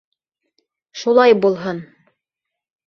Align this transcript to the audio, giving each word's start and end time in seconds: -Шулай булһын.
-Шулай 1.03 1.37
булһын. 1.45 1.85